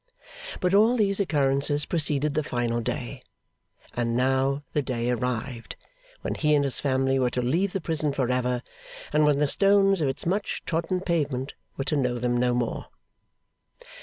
But 0.59 0.73
all 0.73 0.97
these 0.97 1.19
occurrences 1.19 1.85
preceded 1.85 2.33
the 2.33 2.41
final 2.41 2.81
day. 2.81 3.21
And 3.95 4.17
now 4.17 4.63
the 4.73 4.81
day 4.81 5.11
arrived 5.11 5.75
when 6.21 6.33
he 6.33 6.55
and 6.55 6.63
his 6.63 6.79
family 6.79 7.19
were 7.19 7.29
to 7.29 7.41
leave 7.43 7.73
the 7.73 7.81
prison 7.81 8.11
for 8.11 8.27
ever, 8.31 8.63
and 9.13 9.27
when 9.27 9.37
the 9.37 9.47
stones 9.47 10.01
of 10.01 10.09
its 10.09 10.25
much 10.25 10.63
trodden 10.65 11.01
pavement 11.01 11.53
were 11.77 11.83
to 11.83 11.95
know 11.95 12.17
them 12.17 12.35
no 12.35 12.55
more. 12.55 12.87